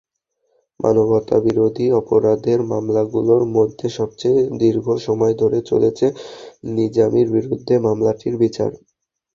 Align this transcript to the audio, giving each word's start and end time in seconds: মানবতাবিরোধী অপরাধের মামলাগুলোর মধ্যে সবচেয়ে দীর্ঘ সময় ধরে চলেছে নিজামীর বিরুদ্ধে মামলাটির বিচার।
মানবতাবিরোধী 0.79 1.85
অপরাধের 1.99 2.59
মামলাগুলোর 2.71 3.43
মধ্যে 3.55 3.87
সবচেয়ে 3.97 4.39
দীর্ঘ 4.61 4.85
সময় 5.07 5.33
ধরে 5.41 5.59
চলেছে 5.69 6.05
নিজামীর 6.71 7.27
বিরুদ্ধে 7.35 7.73
মামলাটির 7.85 8.35
বিচার। 8.43 8.71